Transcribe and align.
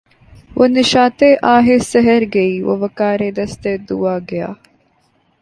وہ 0.57 0.65
نشاط 0.67 1.19
آہ 1.53 1.67
سحر 1.83 2.21
گئی 2.33 2.55
وہ 2.61 2.75
وقار 2.81 3.19
دست 3.37 3.63
دعا 3.89 4.17
گیا 4.29 4.49